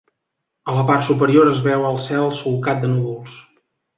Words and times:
A 0.71 0.77
la 0.77 0.85
part 0.87 1.05
superior 1.09 1.51
es 1.51 1.59
veu 1.67 1.85
el 1.91 2.01
cel 2.07 2.25
solcat 2.39 2.83
de 2.87 2.93
núvols. 2.95 3.37